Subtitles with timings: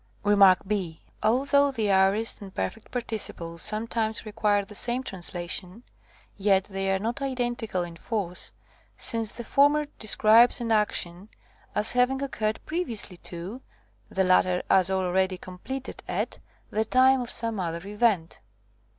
[0.23, 0.41] Rem.
[0.65, 1.03] b.
[1.21, 5.83] Although the aorist and perfect participles sometimes require the same translation,
[6.35, 8.51] yet they are not identical in force,
[8.97, 11.29] since the former_ describes an action
[11.75, 13.61] as having occurred previously to,
[14.09, 16.39] the latter as already completed at,
[16.71, 18.39] the time of some other event.